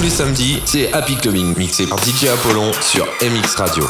[0.00, 3.86] tous les samedis, c'est Happy Clubbing, mixé par DJ Apollon sur MX Radio.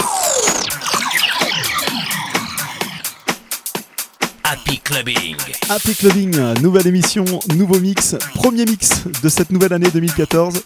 [4.43, 5.37] Happy Clubbing.
[5.69, 10.61] Happy Clubbing, nouvelle émission, nouveau mix, premier mix de cette nouvelle année 2014.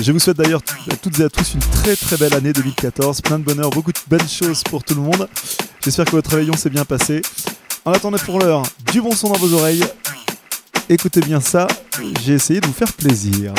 [0.00, 3.20] Je vous souhaite d'ailleurs à toutes et à tous une très très belle année 2014,
[3.20, 5.28] plein de bonheur, beaucoup de belles choses pour tout le monde.
[5.84, 7.22] J'espère que votre réveillon s'est bien passé.
[7.84, 9.84] En attendant pour l'heure, du bon son dans vos oreilles.
[10.88, 11.68] Écoutez bien ça,
[12.24, 13.54] j'ai essayé de vous faire plaisir.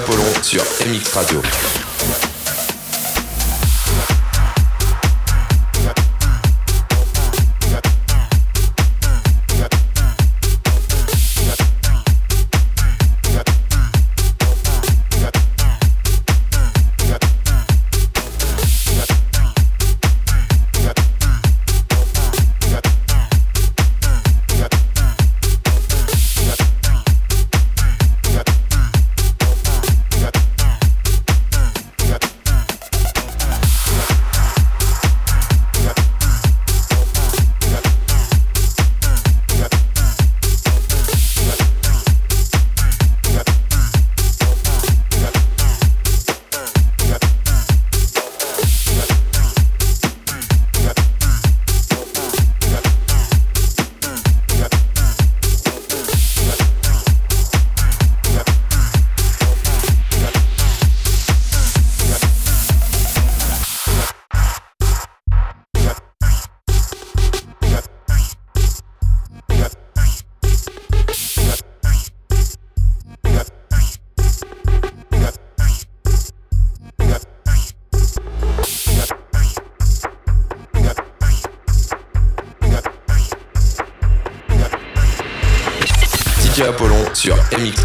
[0.00, 1.79] Apollon sur MX Radio.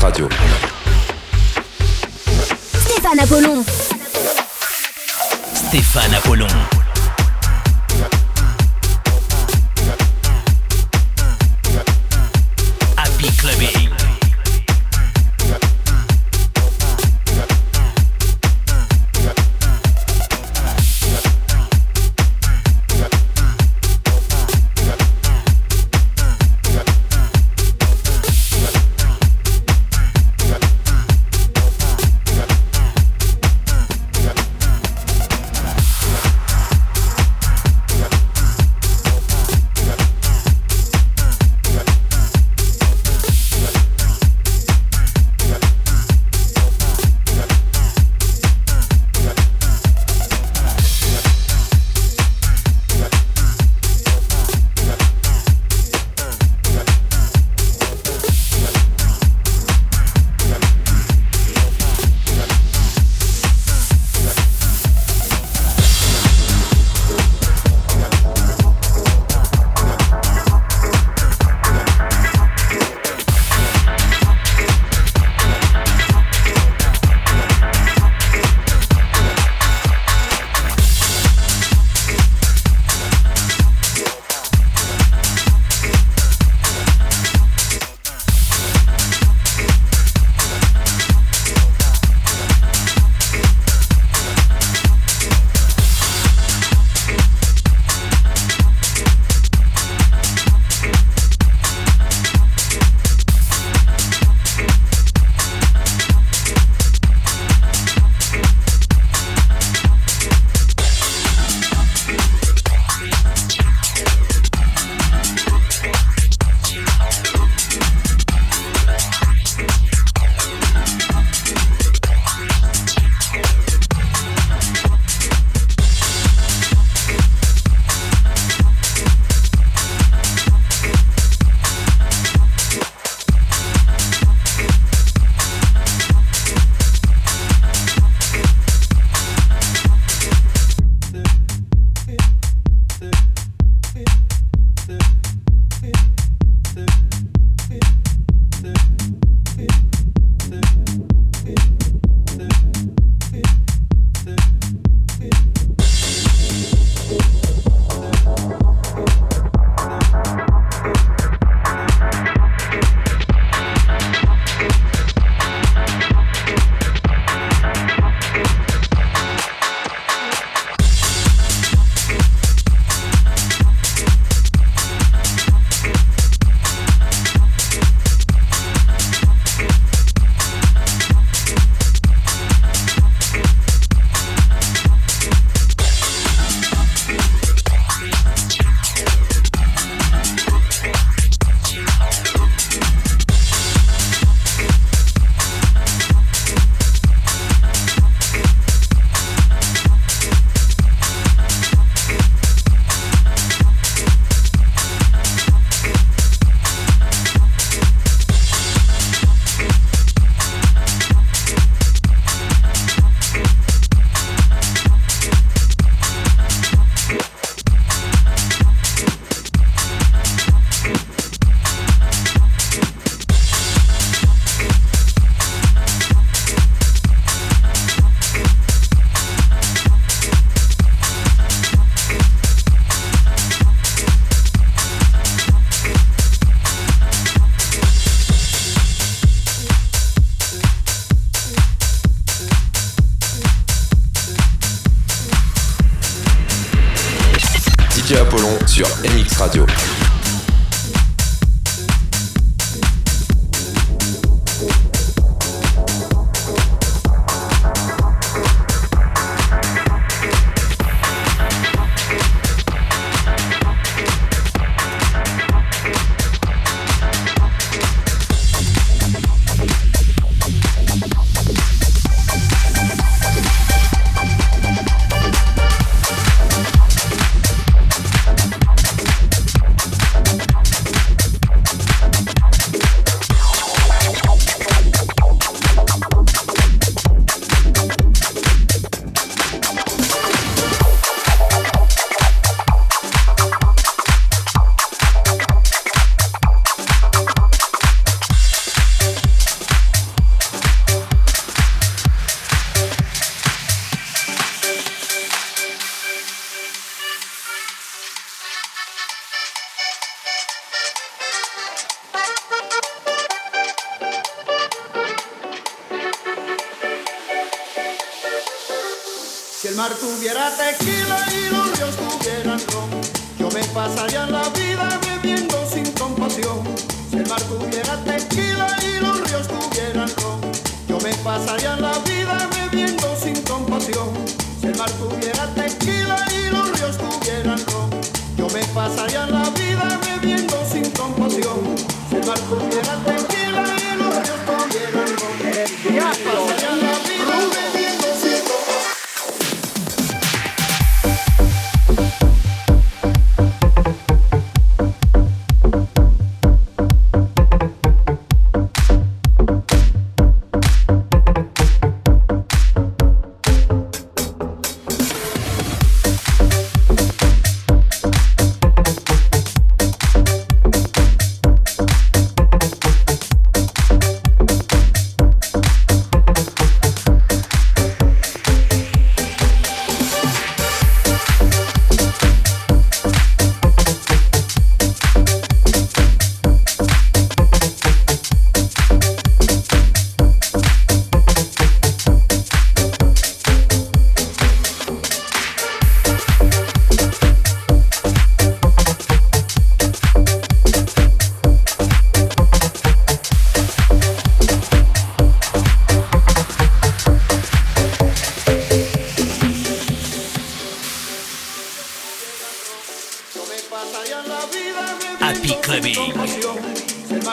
[0.05, 0.34] Radio.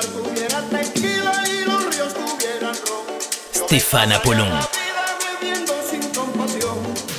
[0.03, 3.67] mar tuviera tequila y los ríos tuvieran ron.
[3.67, 4.49] Stefan Apollon.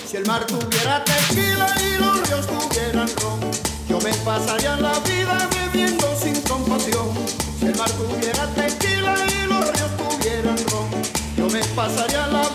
[0.10, 3.40] Si el mar tuviera tequila y los ríos tuvieran ron,
[3.88, 7.10] yo me pasaría la vida bebiendo sin compasión.
[7.60, 10.90] Si el mar tuviera tequila y los ríos tuvieran ron,
[11.38, 12.52] yo me pasaría la vida.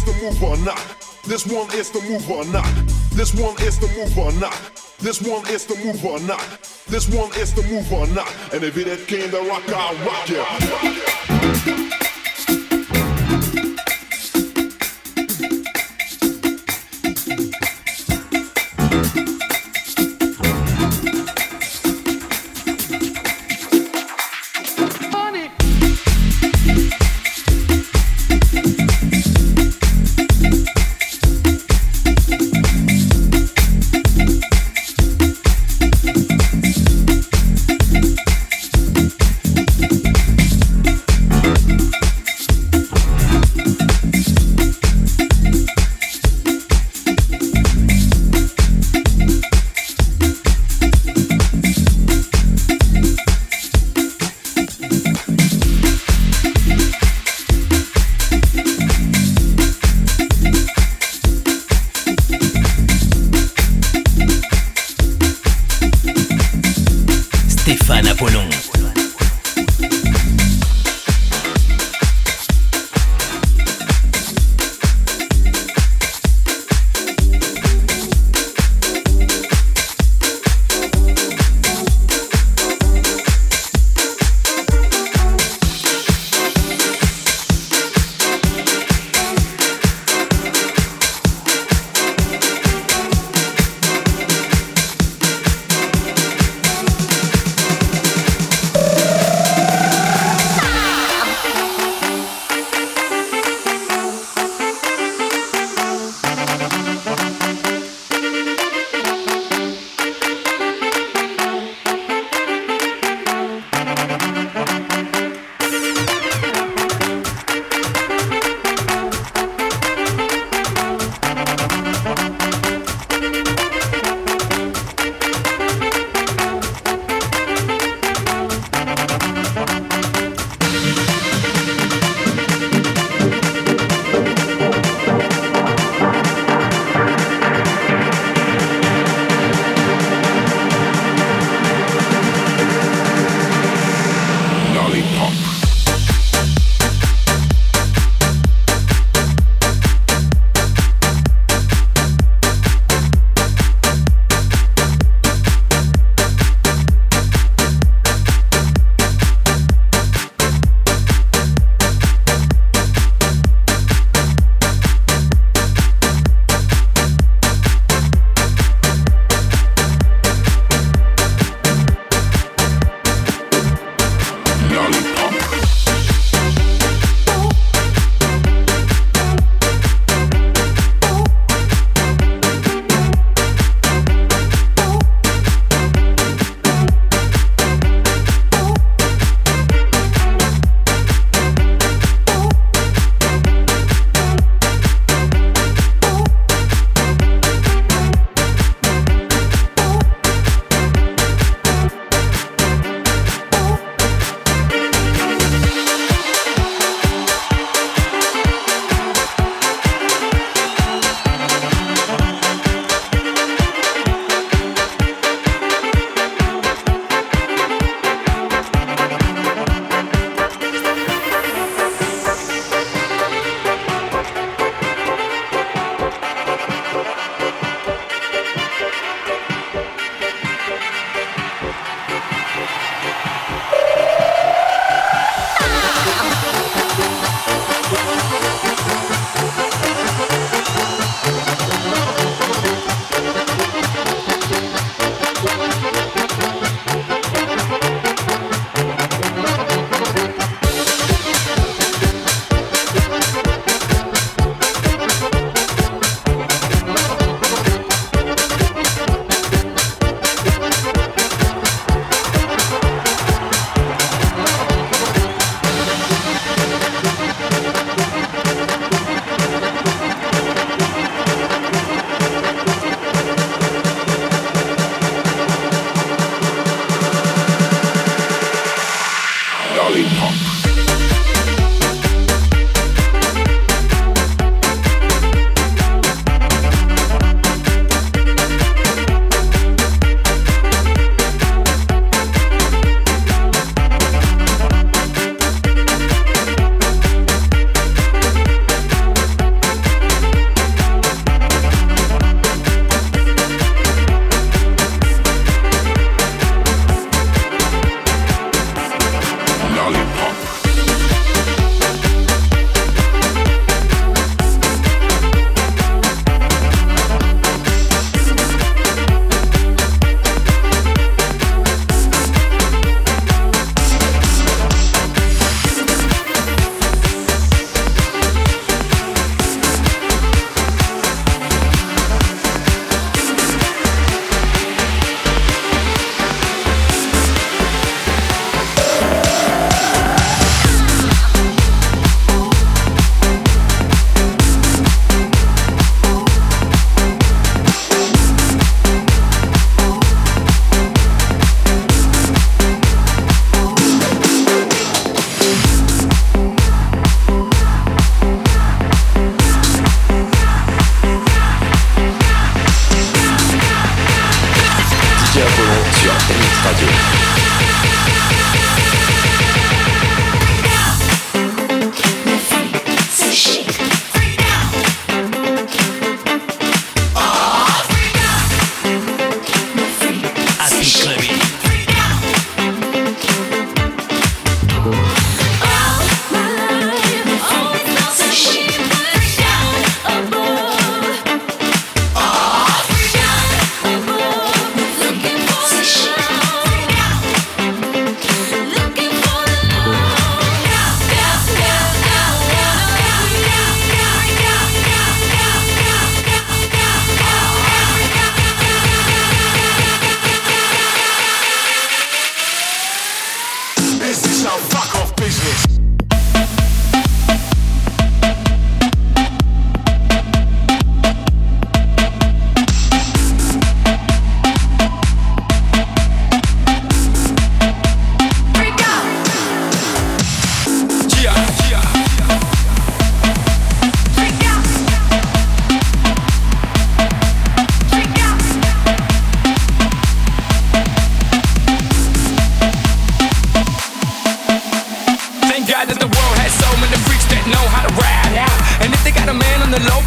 [0.00, 0.96] is the move or not.
[1.24, 2.72] This one is the move or not.
[3.12, 4.56] This one is the move or not.
[4.98, 6.40] This one is the move or not.
[6.88, 8.32] This one is the move or not.
[8.52, 10.44] And if it ain't the rock, I'll rock ya.
[10.82, 10.99] Yeah.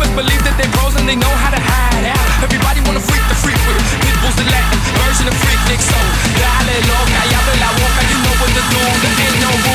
[0.04, 2.28] always believe that they're pros and they know how to hide out.
[2.44, 5.80] Everybody wanna freak the freak with pitbulls and Latin version of freak Nick.
[5.80, 5.96] So
[6.36, 8.80] dale loca, ya la boca, you know what to do.
[9.00, 9.73] There ain't no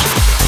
[0.00, 0.39] house.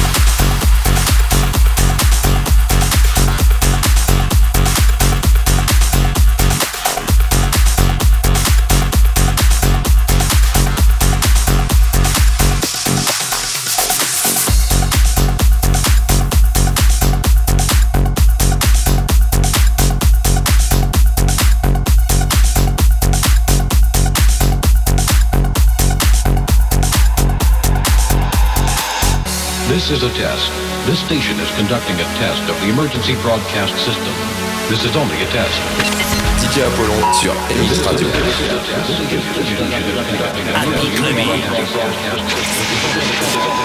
[30.03, 30.51] Is a test.
[30.85, 34.13] This station is conducting a test of the emergency broadcast system.
[34.69, 35.55] This is only a test.
[36.39, 38.07] DJ Apollon sur MX Radio.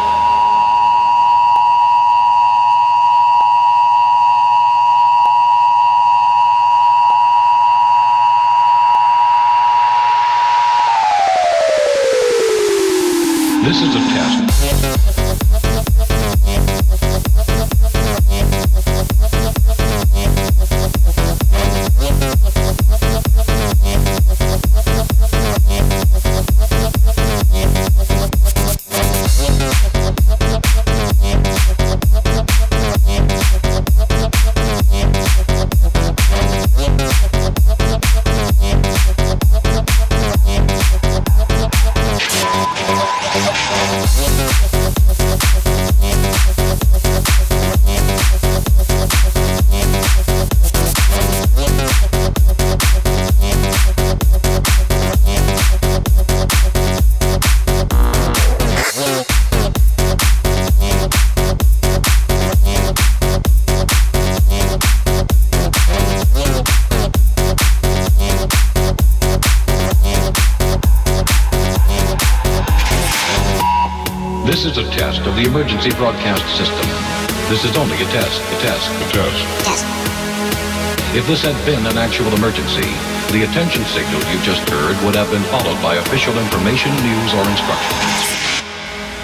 [74.71, 76.87] is a test of the emergency broadcast system.
[77.49, 79.43] This is only a test, a test, a test.
[81.13, 82.87] If this had been an actual emergency,
[83.35, 87.43] the attention signal you just heard would have been followed by official information, news, or
[87.51, 88.31] instructions.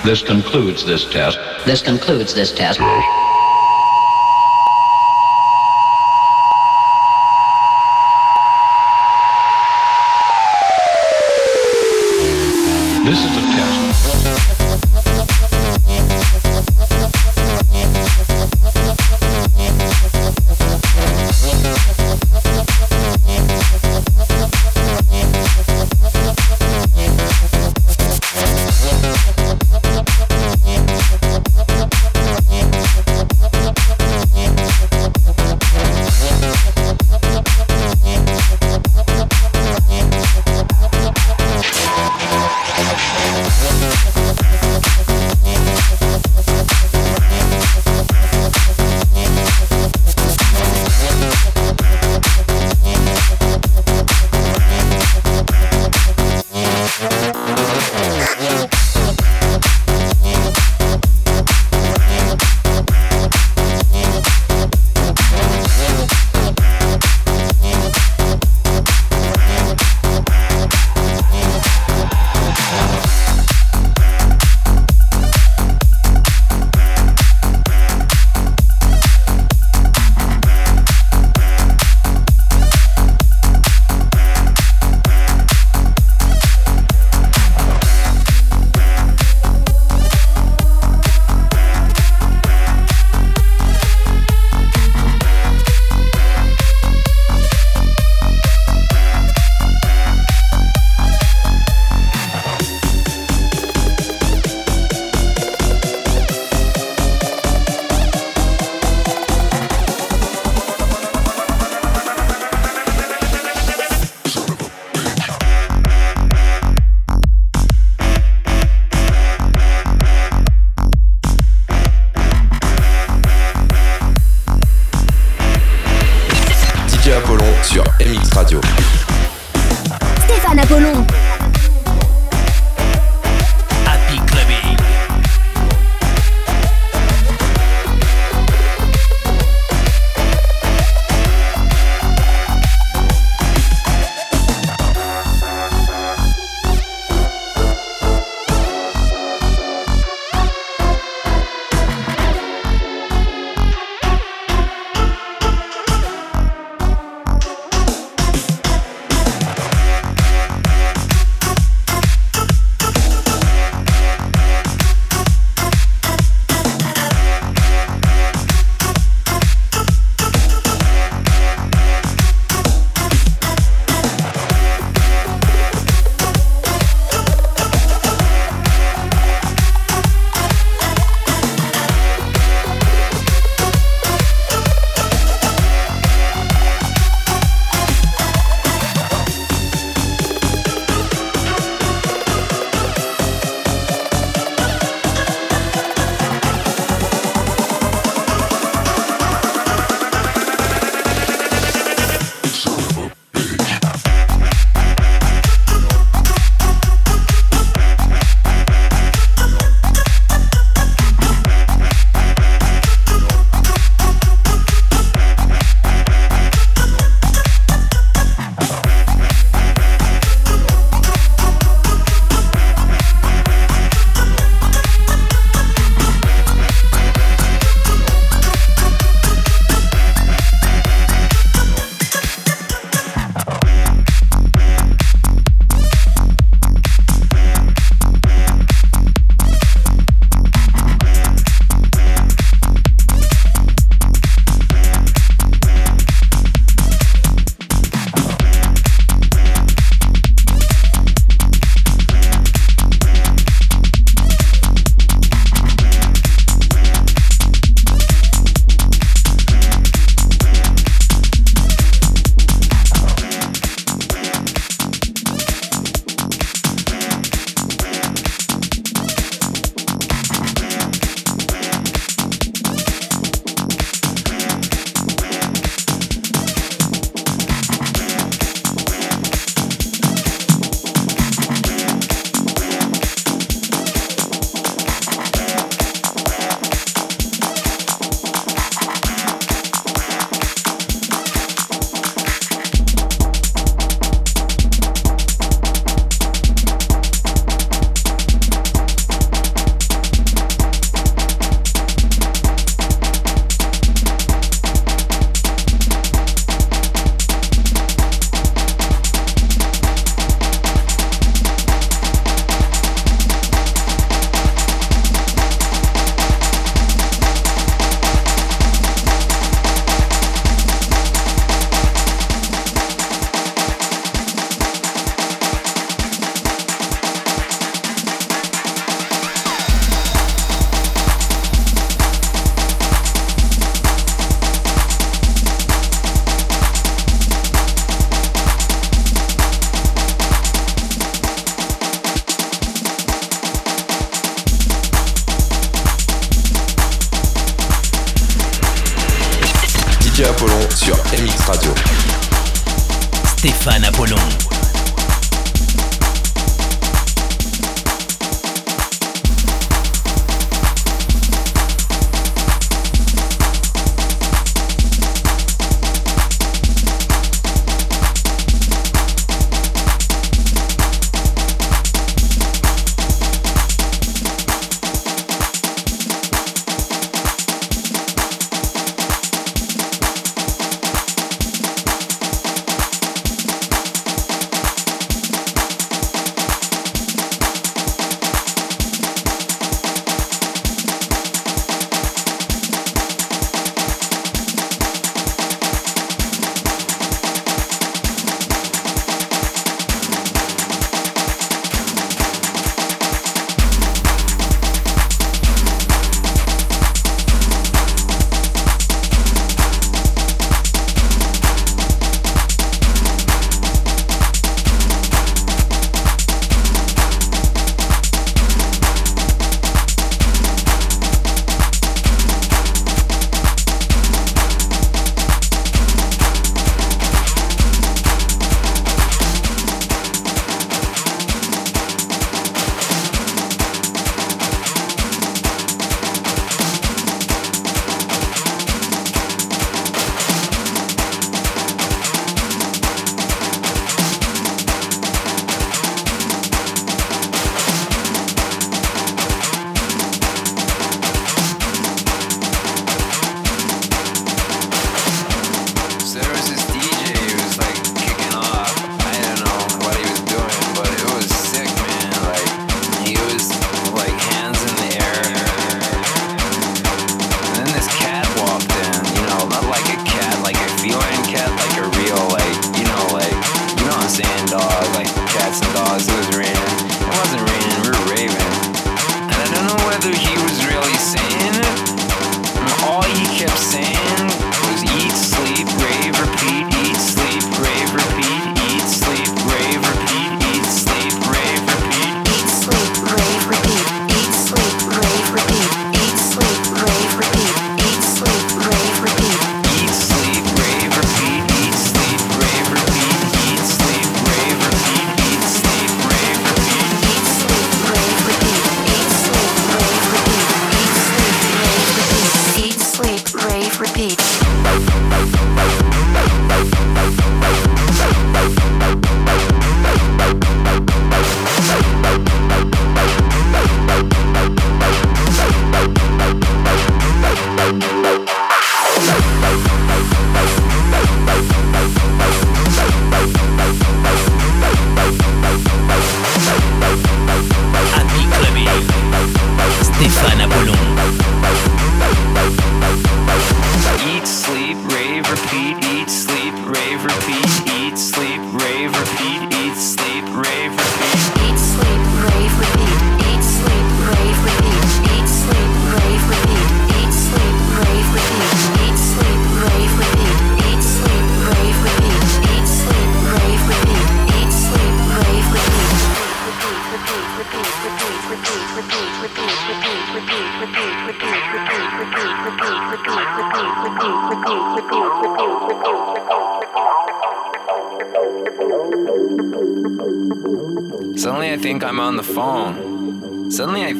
[0.03, 1.39] This concludes this test.
[1.65, 2.79] This concludes this test.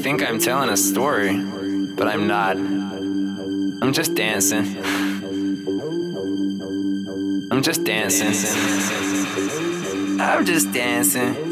[0.01, 1.35] think I'm telling a story,
[1.95, 2.55] but I'm not.
[2.55, 4.77] I'm just dancing.
[7.51, 8.33] I'm just dancing.
[10.19, 11.46] I'm just dancing.